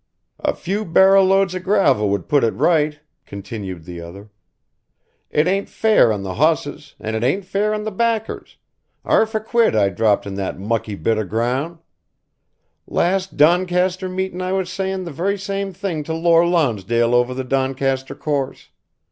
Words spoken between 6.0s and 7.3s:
on the hosses, and it